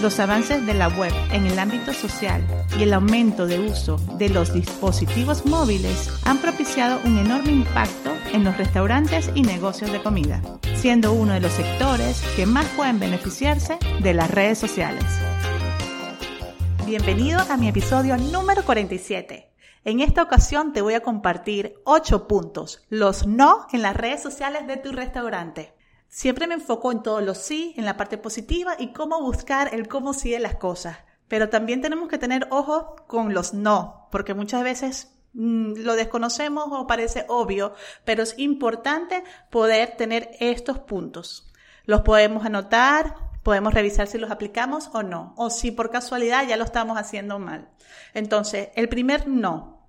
los 0.00 0.18
avances 0.18 0.64
de 0.64 0.72
la 0.72 0.88
web 0.88 1.12
en 1.30 1.46
el 1.46 1.58
ámbito 1.58 1.92
social 1.92 2.42
y 2.78 2.84
el 2.84 2.94
aumento 2.94 3.46
de 3.46 3.58
uso 3.58 3.98
de 4.16 4.30
los 4.30 4.52
dispositivos 4.54 5.44
móviles 5.44 6.10
han 6.24 6.38
propiciado 6.38 7.00
un 7.04 7.18
enorme 7.18 7.52
impacto 7.52 8.10
en 8.32 8.44
los 8.44 8.56
restaurantes 8.56 9.30
y 9.34 9.42
negocios 9.42 9.92
de 9.92 10.02
comida, 10.02 10.40
siendo 10.76 11.12
uno 11.12 11.34
de 11.34 11.40
los 11.40 11.52
sectores 11.52 12.22
que 12.34 12.46
más 12.46 12.66
pueden 12.76 12.98
beneficiarse 12.98 13.78
de 14.02 14.14
las 14.14 14.30
redes 14.30 14.58
sociales. 14.58 15.04
Bienvenido 16.86 17.40
a 17.50 17.56
mi 17.58 17.68
episodio 17.68 18.16
número 18.16 18.64
47. 18.64 19.52
En 19.84 20.00
esta 20.00 20.22
ocasión 20.22 20.72
te 20.72 20.80
voy 20.80 20.94
a 20.94 21.02
compartir 21.02 21.74
8 21.84 22.26
puntos, 22.26 22.86
los 22.88 23.26
no 23.26 23.66
en 23.72 23.82
las 23.82 23.96
redes 23.96 24.22
sociales 24.22 24.66
de 24.66 24.78
tu 24.78 24.92
restaurante. 24.92 25.74
Siempre 26.12 26.48
me 26.48 26.54
enfoco 26.54 26.90
en 26.90 27.04
todos 27.04 27.22
los 27.22 27.38
sí, 27.38 27.72
en 27.76 27.84
la 27.84 27.96
parte 27.96 28.18
positiva 28.18 28.74
y 28.76 28.92
cómo 28.92 29.22
buscar 29.22 29.72
el 29.72 29.86
cómo 29.86 30.12
sí 30.12 30.32
de 30.32 30.40
las 30.40 30.56
cosas. 30.56 30.98
Pero 31.28 31.50
también 31.50 31.82
tenemos 31.82 32.08
que 32.08 32.18
tener 32.18 32.48
ojo 32.50 32.96
con 33.06 33.32
los 33.32 33.54
no, 33.54 34.08
porque 34.10 34.34
muchas 34.34 34.64
veces 34.64 35.12
mm, 35.34 35.74
lo 35.76 35.94
desconocemos 35.94 36.66
o 36.72 36.88
parece 36.88 37.26
obvio, 37.28 37.74
pero 38.04 38.24
es 38.24 38.34
importante 38.38 39.22
poder 39.50 39.96
tener 39.96 40.30
estos 40.40 40.80
puntos. 40.80 41.48
Los 41.84 42.00
podemos 42.00 42.44
anotar, 42.44 43.14
podemos 43.44 43.72
revisar 43.72 44.08
si 44.08 44.18
los 44.18 44.32
aplicamos 44.32 44.90
o 44.92 45.04
no, 45.04 45.32
o 45.36 45.48
si 45.48 45.70
por 45.70 45.90
casualidad 45.90 46.44
ya 46.44 46.56
lo 46.56 46.64
estamos 46.64 46.98
haciendo 46.98 47.38
mal. 47.38 47.68
Entonces, 48.14 48.70
el 48.74 48.88
primer 48.88 49.28
no, 49.28 49.86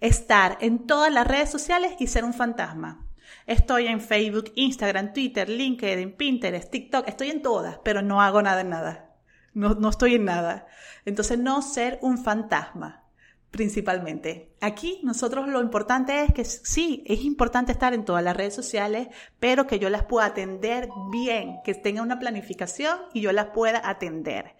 estar 0.00 0.56
en 0.60 0.86
todas 0.86 1.12
las 1.12 1.26
redes 1.26 1.50
sociales 1.50 1.94
y 1.98 2.06
ser 2.06 2.24
un 2.24 2.32
fantasma. 2.32 3.07
Estoy 3.48 3.86
en 3.86 4.02
Facebook, 4.02 4.52
Instagram, 4.56 5.14
Twitter, 5.14 5.48
LinkedIn, 5.48 6.12
Pinterest, 6.12 6.70
TikTok, 6.70 7.08
estoy 7.08 7.30
en 7.30 7.40
todas, 7.40 7.78
pero 7.82 8.02
no 8.02 8.20
hago 8.20 8.42
nada 8.42 8.60
en 8.60 8.68
nada. 8.68 9.16
No, 9.54 9.74
no 9.74 9.88
estoy 9.88 10.16
en 10.16 10.26
nada. 10.26 10.66
Entonces, 11.06 11.38
no 11.38 11.62
ser 11.62 11.98
un 12.02 12.18
fantasma 12.18 13.08
principalmente. 13.50 14.54
Aquí 14.60 15.00
nosotros 15.02 15.48
lo 15.48 15.62
importante 15.62 16.24
es 16.24 16.34
que 16.34 16.44
sí, 16.44 17.02
es 17.06 17.24
importante 17.24 17.72
estar 17.72 17.94
en 17.94 18.04
todas 18.04 18.22
las 18.22 18.36
redes 18.36 18.54
sociales, 18.54 19.08
pero 19.40 19.66
que 19.66 19.78
yo 19.78 19.88
las 19.88 20.04
pueda 20.04 20.26
atender 20.26 20.90
bien, 21.10 21.60
que 21.64 21.72
tenga 21.72 22.02
una 22.02 22.18
planificación 22.18 22.98
y 23.14 23.22
yo 23.22 23.32
las 23.32 23.46
pueda 23.46 23.88
atender. 23.88 24.56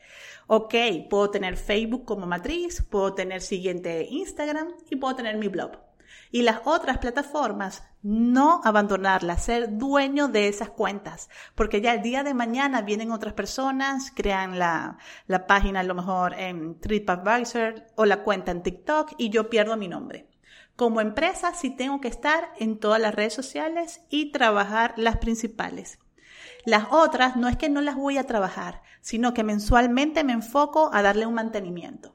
Ok, 0.47 0.75
puedo 1.11 1.31
tener 1.31 1.59
Facebook 1.59 2.07
como 2.07 2.27
matriz, 2.27 2.83
puedo 2.89 3.13
tener 3.13 3.43
siguiente 3.43 4.07
Instagram 4.09 4.69
y 4.89 4.97
puedo 4.97 5.15
tener 5.15 5.37
mi 5.37 5.49
blog. 5.49 5.88
Y 6.31 6.43
las 6.43 6.61
otras 6.65 6.99
plataformas, 6.99 7.85
no 8.03 8.61
abandonarlas, 8.65 9.45
ser 9.45 9.79
dueño 9.79 10.29
de 10.29 10.49
esas 10.49 10.71
cuentas, 10.71 11.29
porque 11.55 11.81
ya 11.81 11.95
el 11.95 12.03
día 12.03 12.23
de 12.23 12.35
mañana 12.35 12.83
vienen 12.83 13.13
otras 13.13 13.35
personas, 13.35 14.13
crean 14.15 14.59
la, 14.59 14.99
la 15.27 15.47
página 15.47 15.81
a 15.81 15.85
lo 15.85 15.95
mejor 15.95 16.35
en 16.35 16.79
TripAdvisor 16.81 17.87
o 17.97 18.05
la 18.05 18.23
cuenta 18.23 18.53
en 18.53 18.63
TikTok 18.63 19.15
y 19.19 19.31
yo 19.31 19.51
pierdo 19.51 19.77
mi 19.77 19.89
nombre. 19.89 20.29
Como 20.77 21.01
empresa 21.01 21.55
sí 21.55 21.71
tengo 21.71 22.01
que 22.01 22.09
estar 22.09 22.53
en 22.59 22.79
todas 22.79 23.01
las 23.01 23.15
redes 23.15 23.35
sociales 23.35 24.03
y 24.11 24.31
trabajar 24.31 24.95
las 24.97 25.17
principales. 25.17 25.99
Las 26.65 26.85
otras 26.91 27.35
no 27.35 27.49
es 27.49 27.57
que 27.57 27.69
no 27.69 27.81
las 27.81 27.97
voy 27.97 28.17
a 28.17 28.27
trabajar, 28.27 28.83
sino 29.01 29.35
que 29.35 29.43
mensualmente 29.43 30.23
me 30.23 30.35
enfoco 30.35 30.91
a 30.93 31.03
darle 31.03 31.27
un 31.27 31.35
mantenimiento. 31.35 32.15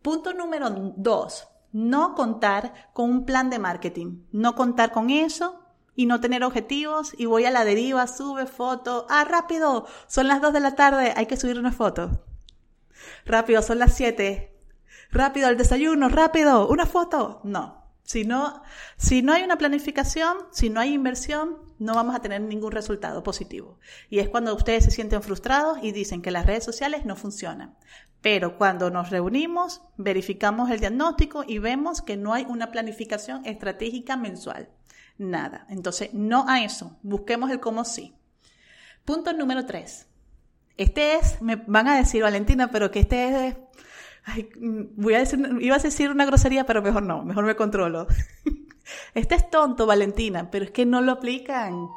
Punto 0.00 0.32
número 0.32 0.70
dos, 0.96 1.49
no 1.72 2.14
contar 2.14 2.72
con 2.92 3.10
un 3.10 3.24
plan 3.24 3.50
de 3.50 3.58
marketing, 3.58 4.22
no 4.32 4.54
contar 4.54 4.92
con 4.92 5.10
eso 5.10 5.60
y 5.94 6.06
no 6.06 6.20
tener 6.20 6.44
objetivos 6.44 7.14
y 7.18 7.26
voy 7.26 7.44
a 7.44 7.50
la 7.50 7.64
deriva, 7.64 8.06
sube 8.06 8.46
foto, 8.46 9.06
ah, 9.10 9.24
rápido, 9.24 9.86
son 10.06 10.28
las 10.28 10.40
2 10.40 10.52
de 10.52 10.60
la 10.60 10.74
tarde, 10.74 11.12
hay 11.16 11.26
que 11.26 11.36
subir 11.36 11.58
una 11.58 11.72
foto. 11.72 12.24
Rápido, 13.24 13.62
son 13.62 13.78
las 13.78 13.94
7. 13.94 14.56
Rápido, 15.10 15.48
el 15.48 15.56
desayuno, 15.56 16.08
rápido, 16.08 16.68
una 16.68 16.86
foto. 16.86 17.40
No. 17.44 17.79
Si 18.10 18.24
no, 18.24 18.60
si 18.96 19.22
no 19.22 19.34
hay 19.34 19.44
una 19.44 19.56
planificación, 19.56 20.36
si 20.50 20.68
no 20.68 20.80
hay 20.80 20.94
inversión, 20.94 21.58
no 21.78 21.94
vamos 21.94 22.16
a 22.16 22.18
tener 22.18 22.40
ningún 22.40 22.72
resultado 22.72 23.22
positivo. 23.22 23.78
Y 24.08 24.18
es 24.18 24.28
cuando 24.28 24.52
ustedes 24.52 24.84
se 24.84 24.90
sienten 24.90 25.22
frustrados 25.22 25.78
y 25.80 25.92
dicen 25.92 26.20
que 26.20 26.32
las 26.32 26.44
redes 26.44 26.64
sociales 26.64 27.04
no 27.04 27.14
funcionan. 27.14 27.76
Pero 28.20 28.58
cuando 28.58 28.90
nos 28.90 29.10
reunimos, 29.10 29.82
verificamos 29.96 30.70
el 30.70 30.80
diagnóstico 30.80 31.44
y 31.46 31.60
vemos 31.60 32.02
que 32.02 32.16
no 32.16 32.34
hay 32.34 32.46
una 32.48 32.72
planificación 32.72 33.46
estratégica 33.46 34.16
mensual. 34.16 34.70
Nada. 35.16 35.66
Entonces, 35.68 36.12
no 36.12 36.46
a 36.48 36.64
eso. 36.64 36.98
Busquemos 37.04 37.48
el 37.52 37.60
cómo 37.60 37.84
sí. 37.84 38.16
Punto 39.04 39.32
número 39.34 39.66
tres. 39.66 40.08
Este 40.76 41.14
es, 41.14 41.40
me 41.40 41.54
van 41.54 41.86
a 41.86 41.96
decir, 41.96 42.24
Valentina, 42.24 42.72
pero 42.72 42.90
que 42.90 42.98
este 42.98 43.46
es, 43.46 43.56
voy 44.96 45.14
a 45.14 45.18
decir, 45.18 45.40
iba 45.60 45.76
a 45.76 45.78
decir 45.78 46.10
una 46.10 46.26
grosería, 46.26 46.64
pero 46.64 46.82
mejor 46.82 47.02
no, 47.02 47.22
mejor 47.24 47.44
me 47.44 47.56
controlo. 47.56 48.06
Este 49.14 49.36
es 49.36 49.48
tonto, 49.50 49.86
Valentina, 49.86 50.50
pero 50.50 50.64
es 50.64 50.70
que 50.72 50.84
no 50.84 51.00
lo 51.00 51.12
aplican. 51.12 51.88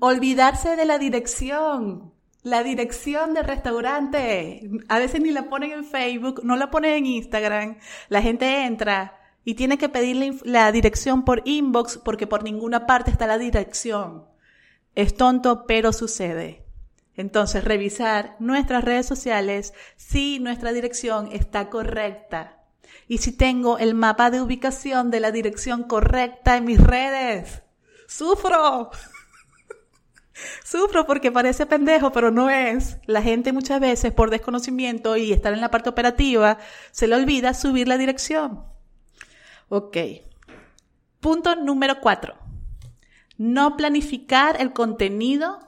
Olvidarse 0.00 0.76
de 0.76 0.84
la 0.84 0.98
dirección. 0.98 2.12
La 2.42 2.62
dirección 2.62 3.34
del 3.34 3.44
restaurante. 3.44 4.70
A 4.88 4.98
veces 4.98 5.20
ni 5.20 5.30
la 5.30 5.48
ponen 5.48 5.72
en 5.72 5.84
Facebook, 5.84 6.42
no 6.44 6.56
la 6.56 6.70
ponen 6.70 6.92
en 6.92 7.06
Instagram. 7.06 7.78
La 8.08 8.22
gente 8.22 8.66
entra 8.66 9.18
y 9.44 9.54
tiene 9.54 9.78
que 9.78 9.88
pedirle 9.88 10.34
la 10.44 10.70
dirección 10.70 11.24
por 11.24 11.42
inbox 11.44 11.98
porque 11.98 12.26
por 12.26 12.44
ninguna 12.44 12.86
parte 12.86 13.10
está 13.10 13.26
la 13.26 13.38
dirección. 13.38 14.24
Es 14.94 15.16
tonto, 15.16 15.66
pero 15.66 15.92
sucede. 15.92 16.63
Entonces, 17.16 17.64
revisar 17.64 18.36
nuestras 18.38 18.84
redes 18.84 19.06
sociales 19.06 19.72
si 19.96 20.40
nuestra 20.40 20.72
dirección 20.72 21.28
está 21.32 21.70
correcta. 21.70 22.64
Y 23.06 23.18
si 23.18 23.32
tengo 23.32 23.78
el 23.78 23.94
mapa 23.94 24.30
de 24.30 24.40
ubicación 24.40 25.10
de 25.10 25.20
la 25.20 25.30
dirección 25.30 25.84
correcta 25.84 26.56
en 26.56 26.64
mis 26.64 26.80
redes. 26.80 27.62
¡Sufro! 28.08 28.90
Sufro 30.64 31.06
porque 31.06 31.30
parece 31.30 31.66
pendejo, 31.66 32.10
pero 32.12 32.30
no 32.30 32.50
es. 32.50 32.98
La 33.06 33.22
gente 33.22 33.52
muchas 33.52 33.80
veces 33.80 34.12
por 34.12 34.30
desconocimiento 34.30 35.16
y 35.16 35.32
estar 35.32 35.52
en 35.52 35.60
la 35.60 35.70
parte 35.70 35.90
operativa 35.90 36.58
se 36.90 37.06
le 37.06 37.14
olvida 37.14 37.54
subir 37.54 37.86
la 37.86 37.98
dirección. 37.98 38.64
Ok. 39.68 39.96
Punto 41.20 41.54
número 41.56 42.00
cuatro. 42.00 42.34
No 43.36 43.76
planificar 43.76 44.60
el 44.60 44.72
contenido 44.72 45.60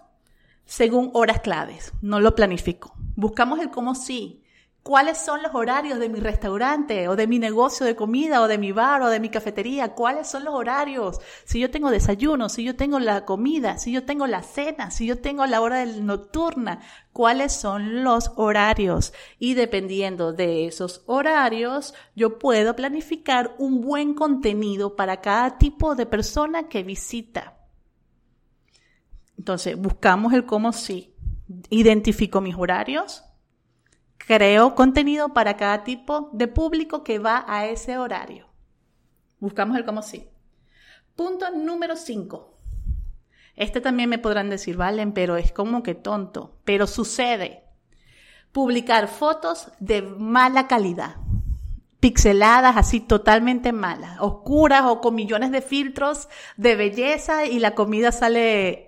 según 0.66 1.10
horas 1.14 1.40
claves. 1.40 1.92
No 2.02 2.20
lo 2.20 2.34
planifico. 2.34 2.94
Buscamos 3.14 3.60
el 3.60 3.70
cómo 3.70 3.94
sí 3.94 4.42
cuáles 4.86 5.18
son 5.18 5.42
los 5.42 5.52
horarios 5.52 5.98
de 5.98 6.08
mi 6.08 6.20
restaurante 6.20 7.08
o 7.08 7.16
de 7.16 7.26
mi 7.26 7.40
negocio 7.40 7.84
de 7.84 7.96
comida 7.96 8.40
o 8.40 8.46
de 8.46 8.56
mi 8.56 8.70
bar 8.70 9.02
o 9.02 9.08
de 9.08 9.18
mi 9.18 9.30
cafetería, 9.30 9.94
cuáles 9.94 10.28
son 10.28 10.44
los 10.44 10.54
horarios, 10.54 11.18
si 11.44 11.58
yo 11.58 11.72
tengo 11.72 11.90
desayuno, 11.90 12.48
si 12.48 12.62
yo 12.62 12.76
tengo 12.76 13.00
la 13.00 13.24
comida, 13.24 13.78
si 13.78 13.90
yo 13.90 14.04
tengo 14.04 14.28
la 14.28 14.44
cena, 14.44 14.92
si 14.92 15.04
yo 15.04 15.18
tengo 15.18 15.44
la 15.44 15.60
hora 15.60 15.84
nocturna, 15.84 16.82
cuáles 17.12 17.52
son 17.52 18.04
los 18.04 18.30
horarios. 18.36 19.12
Y 19.40 19.54
dependiendo 19.54 20.32
de 20.32 20.66
esos 20.68 21.02
horarios, 21.06 21.92
yo 22.14 22.38
puedo 22.38 22.76
planificar 22.76 23.56
un 23.58 23.80
buen 23.80 24.14
contenido 24.14 24.94
para 24.94 25.20
cada 25.20 25.58
tipo 25.58 25.96
de 25.96 26.06
persona 26.06 26.68
que 26.68 26.84
visita. 26.84 27.55
Entonces, 29.38 29.76
buscamos 29.76 30.32
el 30.32 30.46
cómo 30.46 30.72
sí. 30.72 31.14
Identifico 31.70 32.40
mis 32.40 32.56
horarios, 32.56 33.24
Creo 34.26 34.74
contenido 34.74 35.28
para 35.32 35.56
cada 35.56 35.84
tipo 35.84 36.30
de 36.32 36.48
público 36.48 37.04
que 37.04 37.20
va 37.20 37.44
a 37.46 37.66
ese 37.66 37.96
horario. 37.96 38.48
Buscamos 39.38 39.76
el 39.76 39.84
cómo 39.84 40.02
sí. 40.02 40.28
Punto 41.14 41.48
número 41.50 41.94
5. 41.94 42.54
Este 43.54 43.80
también 43.80 44.10
me 44.10 44.18
podrán 44.18 44.50
decir, 44.50 44.76
Valen, 44.76 45.12
pero 45.12 45.36
es 45.36 45.52
como 45.52 45.84
que 45.84 45.94
tonto. 45.94 46.58
Pero 46.64 46.88
sucede. 46.88 47.62
Publicar 48.50 49.06
fotos 49.06 49.70
de 49.78 50.02
mala 50.02 50.66
calidad. 50.66 51.16
Pixeladas, 52.00 52.76
así 52.76 52.98
totalmente 52.98 53.72
malas. 53.72 54.18
Oscuras 54.20 54.82
o 54.86 55.00
con 55.00 55.14
millones 55.14 55.52
de 55.52 55.62
filtros 55.62 56.28
de 56.56 56.74
belleza 56.74 57.46
y 57.46 57.60
la 57.60 57.76
comida 57.76 58.10
sale 58.10 58.85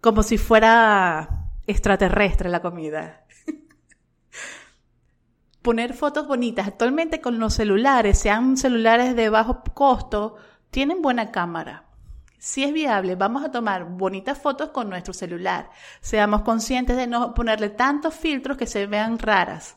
como 0.00 0.22
si 0.22 0.38
fuera 0.38 1.50
extraterrestre 1.66 2.48
la 2.48 2.62
comida. 2.62 3.24
Poner 5.62 5.94
fotos 5.94 6.26
bonitas. 6.26 6.66
Actualmente 6.66 7.20
con 7.20 7.38
los 7.38 7.54
celulares, 7.54 8.18
sean 8.18 8.56
celulares 8.56 9.16
de 9.16 9.28
bajo 9.28 9.62
costo, 9.74 10.36
tienen 10.70 11.02
buena 11.02 11.30
cámara 11.30 11.88
si 12.38 12.62
es 12.62 12.72
viable, 12.72 13.16
vamos 13.16 13.44
a 13.44 13.50
tomar 13.50 13.84
bonitas 13.84 14.38
fotos 14.38 14.70
con 14.70 14.88
nuestro 14.88 15.12
celular. 15.12 15.70
Seamos 16.00 16.42
conscientes 16.42 16.96
de 16.96 17.08
no 17.08 17.34
ponerle 17.34 17.70
tantos 17.70 18.14
filtros 18.14 18.56
que 18.56 18.66
se 18.66 18.86
vean 18.86 19.18
raras. 19.18 19.76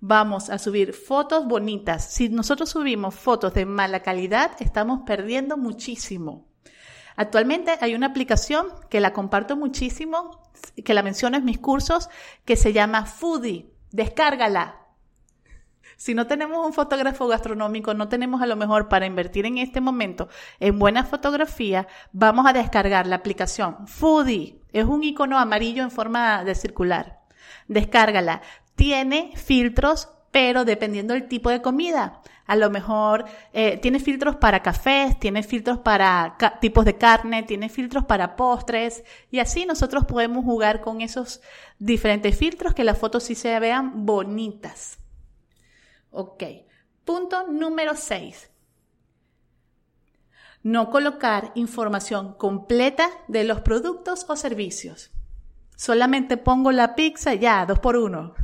Vamos 0.00 0.50
a 0.50 0.58
subir 0.58 0.94
fotos 0.94 1.46
bonitas. 1.46 2.12
Si 2.12 2.28
nosotros 2.28 2.70
subimos 2.70 3.14
fotos 3.14 3.54
de 3.54 3.66
mala 3.66 4.00
calidad, 4.00 4.50
estamos 4.58 5.02
perdiendo 5.06 5.56
muchísimo. 5.56 6.48
Actualmente 7.16 7.76
hay 7.80 7.94
una 7.94 8.06
aplicación 8.06 8.68
que 8.88 9.00
la 9.00 9.12
comparto 9.12 9.56
muchísimo, 9.56 10.40
que 10.84 10.94
la 10.94 11.02
menciono 11.02 11.36
en 11.36 11.44
mis 11.44 11.58
cursos, 11.58 12.08
que 12.44 12.56
se 12.56 12.72
llama 12.72 13.06
Foodie. 13.06 13.70
Descárgala. 13.90 14.82
Si 15.96 16.14
no 16.14 16.26
tenemos 16.26 16.66
un 16.66 16.72
fotógrafo 16.72 17.28
gastronómico, 17.28 17.94
no 17.94 18.08
tenemos 18.08 18.42
a 18.42 18.46
lo 18.46 18.56
mejor 18.56 18.88
para 18.88 19.06
invertir 19.06 19.46
en 19.46 19.58
este 19.58 19.80
momento 19.80 20.28
en 20.58 20.78
buena 20.78 21.04
fotografía, 21.04 21.86
vamos 22.12 22.44
a 22.46 22.52
descargar 22.52 23.06
la 23.06 23.16
aplicación 23.16 23.86
Foodie. 23.86 24.60
Es 24.72 24.84
un 24.84 25.04
icono 25.04 25.38
amarillo 25.38 25.82
en 25.82 25.90
forma 25.90 26.42
de 26.44 26.54
circular. 26.54 27.20
Descárgala. 27.68 28.42
Tiene 28.74 29.32
filtros, 29.36 30.08
pero 30.32 30.64
dependiendo 30.64 31.14
del 31.14 31.28
tipo 31.28 31.50
de 31.50 31.62
comida. 31.62 32.20
A 32.46 32.56
lo 32.56 32.70
mejor 32.70 33.26
eh, 33.52 33.76
tiene 33.76 34.00
filtros 34.00 34.34
para 34.36 34.62
cafés, 34.62 35.18
tiene 35.20 35.44
filtros 35.44 35.78
para 35.78 36.36
tipos 36.60 36.84
de 36.84 36.96
carne, 36.98 37.44
tiene 37.44 37.68
filtros 37.68 38.04
para 38.06 38.34
postres 38.34 39.04
y 39.30 39.38
así 39.38 39.64
nosotros 39.64 40.06
podemos 40.06 40.44
jugar 40.44 40.80
con 40.80 41.02
esos 41.02 41.40
diferentes 41.78 42.36
filtros 42.36 42.74
que 42.74 42.82
las 42.82 42.98
fotos 42.98 43.22
sí 43.22 43.36
se 43.36 43.60
vean 43.60 44.04
bonitas. 44.04 44.98
Ok. 46.10 46.42
Punto 47.04 47.46
número 47.48 47.94
6. 47.94 48.50
No 50.62 50.90
colocar 50.90 51.52
información 51.54 52.34
completa 52.34 53.08
de 53.28 53.44
los 53.44 53.60
productos 53.60 54.24
o 54.28 54.36
servicios. 54.36 55.10
Solamente 55.76 56.36
pongo 56.36 56.70
la 56.70 56.94
pizza 56.94 57.34
ya, 57.34 57.66
dos 57.66 57.80
por 57.80 57.96
uno. 57.96 58.34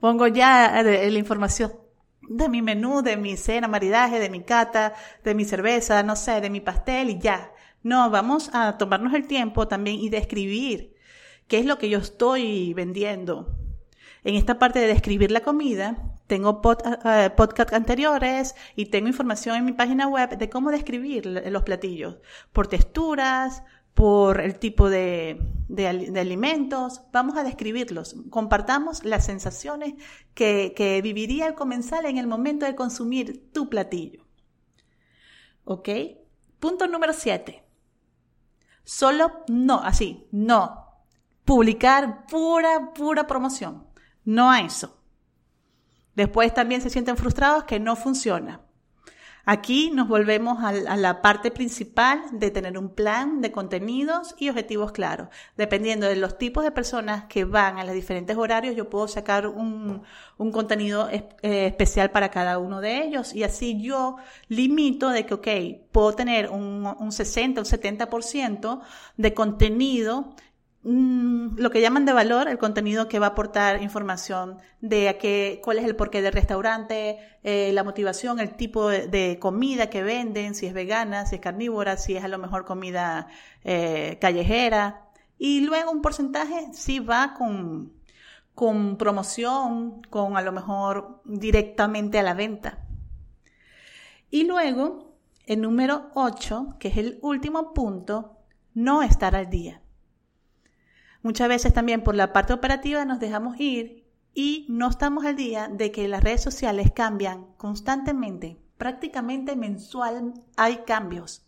Pongo 0.00 0.26
ya 0.26 0.80
eh, 0.80 1.10
la 1.10 1.18
información 1.18 1.72
de 2.22 2.48
mi 2.48 2.62
menú, 2.62 3.02
de 3.02 3.16
mi 3.16 3.36
cena, 3.36 3.68
maridaje, 3.68 4.18
de 4.18 4.30
mi 4.30 4.42
cata, 4.42 4.94
de 5.24 5.34
mi 5.34 5.44
cerveza, 5.44 6.02
no 6.02 6.16
sé, 6.16 6.40
de 6.40 6.50
mi 6.50 6.60
pastel 6.60 7.10
y 7.10 7.18
ya. 7.18 7.52
No, 7.82 8.10
vamos 8.10 8.50
a 8.52 8.78
tomarnos 8.78 9.14
el 9.14 9.26
tiempo 9.26 9.68
también 9.68 9.96
y 9.96 10.08
describir 10.08 10.94
qué 11.48 11.58
es 11.58 11.66
lo 11.66 11.78
que 11.78 11.88
yo 11.88 11.98
estoy 11.98 12.72
vendiendo. 12.74 13.56
En 14.22 14.34
esta 14.34 14.58
parte 14.58 14.78
de 14.78 14.86
describir 14.86 15.30
la 15.30 15.40
comida, 15.40 15.96
tengo 16.26 16.60
eh, 17.04 17.30
podcast 17.36 17.72
anteriores 17.72 18.54
y 18.76 18.86
tengo 18.86 19.08
información 19.08 19.56
en 19.56 19.64
mi 19.64 19.72
página 19.72 20.06
web 20.06 20.36
de 20.36 20.50
cómo 20.50 20.70
describir 20.70 21.26
los 21.26 21.62
platillos, 21.62 22.18
por 22.52 22.68
texturas, 22.68 23.64
por 24.00 24.40
el 24.40 24.58
tipo 24.58 24.88
de, 24.88 25.38
alimentos. 26.16 27.02
Vamos 27.12 27.36
a 27.36 27.44
describirlos. 27.44 28.16
Compartamos 28.30 29.04
las 29.04 29.26
sensaciones 29.26 29.92
que, 30.32 30.72
que 30.74 31.02
viviría 31.02 31.46
el 31.46 31.54
comensal 31.54 32.06
en 32.06 32.16
el 32.16 32.26
momento 32.26 32.64
de 32.64 32.74
consumir 32.74 33.52
tu 33.52 33.68
platillo. 33.68 34.24
¿Ok? 35.64 35.90
Punto 36.58 36.86
número 36.86 37.12
7. 37.12 37.62
Solo 38.84 39.44
no, 39.48 39.82
así, 39.82 40.26
no. 40.32 41.04
Publicar 41.44 42.24
pura, 42.24 42.94
pura 42.94 43.26
promoción. 43.26 43.86
No 44.24 44.50
a 44.50 44.60
eso. 44.60 44.96
Después 46.14 46.54
también 46.54 46.80
se 46.80 46.88
sienten 46.88 47.18
frustrados 47.18 47.64
que 47.64 47.78
no 47.78 47.96
funciona. 47.96 48.62
Aquí 49.44 49.90
nos 49.90 50.08
volvemos 50.08 50.62
a, 50.62 50.72
la 50.72 51.22
parte 51.22 51.50
principal 51.50 52.22
de 52.32 52.50
tener 52.50 52.76
un 52.76 52.90
plan 52.94 53.40
de 53.40 53.50
contenidos 53.50 54.34
y 54.38 54.48
objetivos 54.48 54.92
claros. 54.92 55.28
Dependiendo 55.56 56.06
de 56.06 56.16
los 56.16 56.38
tipos 56.38 56.64
de 56.64 56.70
personas 56.70 57.24
que 57.24 57.44
van 57.44 57.78
a 57.78 57.84
los 57.84 57.94
diferentes 57.94 58.36
horarios, 58.36 58.76
yo 58.76 58.90
puedo 58.90 59.08
sacar 59.08 59.46
un, 59.46 60.02
contenido 60.52 61.08
eh, 61.10 61.28
especial 61.42 62.10
para 62.10 62.30
cada 62.30 62.58
uno 62.58 62.80
de 62.80 63.02
ellos 63.02 63.34
y 63.34 63.42
así 63.44 63.80
yo 63.80 64.16
limito 64.48 65.10
de 65.10 65.26
que, 65.26 65.34
ok, 65.34 65.48
puedo 65.92 66.14
tener 66.14 66.48
un, 66.48 66.86
un 66.98 67.12
60, 67.12 67.60
un 67.60 67.66
70% 67.66 68.80
de 69.16 69.34
contenido 69.34 70.34
Mm, 70.82 71.58
lo 71.58 71.70
que 71.70 71.82
llaman 71.82 72.06
de 72.06 72.14
valor, 72.14 72.48
el 72.48 72.56
contenido 72.56 73.06
que 73.06 73.18
va 73.18 73.26
a 73.26 73.28
aportar 73.30 73.82
información 73.82 74.58
de 74.80 75.18
qué, 75.20 75.60
cuál 75.62 75.78
es 75.78 75.84
el 75.84 75.94
porqué 75.94 76.22
del 76.22 76.32
restaurante, 76.32 77.18
eh, 77.42 77.70
la 77.74 77.84
motivación, 77.84 78.40
el 78.40 78.56
tipo 78.56 78.88
de, 78.88 79.38
comida 79.38 79.90
que 79.90 80.02
venden, 80.02 80.54
si 80.54 80.66
es 80.66 80.72
vegana, 80.72 81.26
si 81.26 81.34
es 81.36 81.40
carnívora, 81.42 81.98
si 81.98 82.16
es 82.16 82.24
a 82.24 82.28
lo 82.28 82.38
mejor 82.38 82.64
comida 82.64 83.28
eh, 83.64 84.18
callejera. 84.20 85.10
Y 85.38 85.60
luego 85.60 85.90
un 85.90 86.02
porcentaje 86.02 86.68
sí 86.72 86.98
va 86.98 87.34
con, 87.34 87.92
con 88.54 88.96
promoción, 88.96 90.02
con 90.08 90.36
a 90.36 90.42
lo 90.42 90.52
mejor 90.52 91.20
directamente 91.24 92.18
a 92.18 92.22
la 92.22 92.34
venta. 92.34 92.78
Y 94.30 94.44
luego, 94.44 95.14
el 95.46 95.60
número 95.60 96.10
8, 96.14 96.76
que 96.78 96.88
es 96.88 96.96
el 96.96 97.18
último 97.22 97.74
punto, 97.74 98.38
no 98.74 99.02
estar 99.02 99.36
al 99.36 99.50
día. 99.50 99.82
Muchas 101.22 101.48
veces 101.48 101.72
también 101.72 102.02
por 102.02 102.14
la 102.14 102.32
parte 102.32 102.52
operativa 102.52 103.04
nos 103.04 103.20
dejamos 103.20 103.58
ir 103.60 104.06
y 104.34 104.66
no 104.68 104.88
estamos 104.88 105.24
al 105.24 105.36
día 105.36 105.68
de 105.68 105.92
que 105.92 106.08
las 106.08 106.22
redes 106.22 106.42
sociales 106.42 106.90
cambian 106.94 107.46
constantemente, 107.56 108.58
prácticamente 108.78 109.56
mensual 109.56 110.34
hay 110.56 110.78
cambios. 110.86 111.44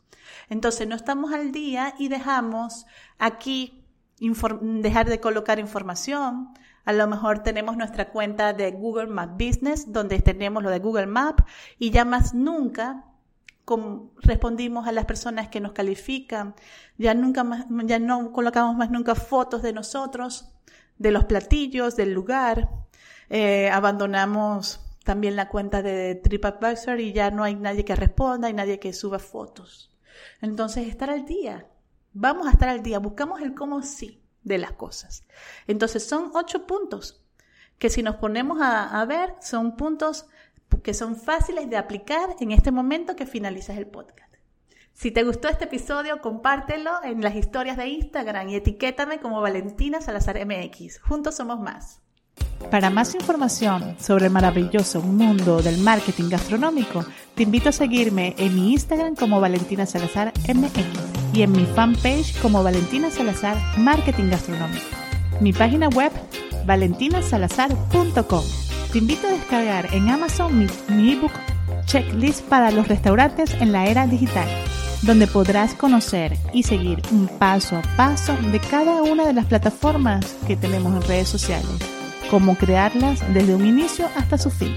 Entonces 0.48 0.86
no 0.86 0.94
estamos 0.94 1.32
al 1.32 1.52
día 1.52 1.94
y 1.98 2.08
dejamos 2.08 2.86
aquí 3.18 3.84
dejar 4.60 5.08
de 5.08 5.20
colocar 5.20 5.58
información. 5.58 6.50
A 6.84 6.92
lo 6.92 7.06
mejor 7.06 7.42
tenemos 7.42 7.76
nuestra 7.76 8.10
cuenta 8.10 8.52
de 8.52 8.72
Google 8.72 9.06
Maps 9.06 9.32
Business 9.32 9.92
donde 9.92 10.20
tenemos 10.20 10.62
lo 10.62 10.70
de 10.70 10.80
Google 10.80 11.06
Maps 11.06 11.44
y 11.78 11.90
ya 11.90 12.04
más 12.04 12.34
nunca 12.34 13.04
respondimos 14.20 14.86
a 14.86 14.92
las 14.92 15.04
personas 15.04 15.48
que 15.48 15.60
nos 15.60 15.72
califican, 15.72 16.54
ya 16.98 17.14
nunca 17.14 17.44
más, 17.44 17.66
ya 17.84 17.98
no 17.98 18.32
colocamos 18.32 18.76
más 18.76 18.90
nunca 18.90 19.14
fotos 19.14 19.62
de 19.62 19.72
nosotros, 19.72 20.52
de 20.98 21.10
los 21.10 21.24
platillos, 21.24 21.96
del 21.96 22.12
lugar, 22.12 22.68
eh, 23.30 23.70
abandonamos 23.70 24.80
también 25.04 25.36
la 25.36 25.48
cuenta 25.48 25.82
de 25.82 26.14
TripAdvisor 26.14 27.00
y 27.00 27.12
ya 27.12 27.30
no 27.30 27.44
hay 27.44 27.54
nadie 27.54 27.84
que 27.84 27.96
responda, 27.96 28.48
hay 28.48 28.54
nadie 28.54 28.78
que 28.78 28.92
suba 28.92 29.18
fotos. 29.18 29.90
Entonces, 30.40 30.86
estar 30.86 31.10
al 31.10 31.24
día, 31.24 31.66
vamos 32.12 32.46
a 32.46 32.50
estar 32.50 32.68
al 32.68 32.82
día, 32.82 32.98
buscamos 32.98 33.40
el 33.40 33.54
cómo 33.54 33.82
sí 33.82 34.22
de 34.42 34.58
las 34.58 34.72
cosas. 34.72 35.24
Entonces, 35.66 36.06
son 36.06 36.30
ocho 36.34 36.66
puntos 36.66 37.24
que 37.78 37.90
si 37.90 38.02
nos 38.02 38.16
ponemos 38.16 38.60
a, 38.60 39.00
a 39.00 39.04
ver, 39.06 39.34
son 39.40 39.76
puntos 39.76 40.26
que 40.82 40.94
son 40.94 41.16
fáciles 41.16 41.68
de 41.68 41.76
aplicar 41.76 42.36
en 42.40 42.52
este 42.52 42.70
momento 42.70 43.16
que 43.16 43.26
finalizas 43.26 43.76
el 43.76 43.86
podcast. 43.86 44.32
Si 44.94 45.10
te 45.10 45.24
gustó 45.24 45.48
este 45.48 45.64
episodio, 45.64 46.20
compártelo 46.20 46.92
en 47.02 47.22
las 47.22 47.34
historias 47.34 47.76
de 47.76 47.88
Instagram 47.88 48.48
y 48.48 48.56
etiquétame 48.56 49.18
como 49.20 49.40
Valentina 49.40 50.00
Salazar 50.00 50.38
MX. 50.46 51.00
Juntos 51.00 51.34
somos 51.34 51.60
más. 51.60 52.00
Para 52.70 52.90
más 52.90 53.14
información 53.14 53.96
sobre 53.98 54.26
el 54.26 54.32
maravilloso 54.32 55.02
mundo 55.02 55.60
del 55.60 55.78
marketing 55.78 56.30
gastronómico, 56.30 57.04
te 57.34 57.42
invito 57.42 57.68
a 57.68 57.72
seguirme 57.72 58.34
en 58.38 58.54
mi 58.54 58.72
Instagram 58.72 59.14
como 59.16 59.40
Valentina 59.40 59.84
Salazar 59.84 60.32
MX 60.48 60.84
y 61.34 61.42
en 61.42 61.52
mi 61.52 61.66
fanpage 61.66 62.40
como 62.40 62.62
Valentina 62.62 63.10
Salazar 63.10 63.58
Marketing 63.76 64.30
Gastronómico. 64.30 64.86
Mi 65.40 65.52
página 65.52 65.88
web 65.88 66.12
valentinasalazar.com. 66.64 68.61
Te 68.92 68.98
invito 68.98 69.26
a 69.26 69.30
descargar 69.30 69.88
en 69.94 70.10
Amazon 70.10 70.68
mi, 70.88 71.12
ebook 71.12 71.32
Checklist 71.86 72.42
para 72.42 72.70
los 72.70 72.88
restaurantes 72.88 73.54
en 73.54 73.72
la 73.72 73.86
era 73.86 74.06
digital, 74.06 74.46
donde 75.00 75.26
podrás 75.26 75.72
conocer 75.72 76.36
y 76.52 76.62
seguir 76.62 77.00
un 77.10 77.26
paso 77.26 77.76
a 77.76 77.82
paso 77.96 78.36
de 78.52 78.60
cada 78.60 79.02
una 79.02 79.26
de 79.26 79.32
las 79.32 79.46
plataformas 79.46 80.36
que 80.46 80.56
tenemos 80.56 80.94
en 80.94 81.08
redes 81.08 81.28
sociales 81.28 81.78
cómo 82.32 82.56
crearlas 82.56 83.20
desde 83.34 83.54
un 83.54 83.66
inicio 83.66 84.08
hasta 84.16 84.38
su 84.38 84.50
fin. 84.50 84.74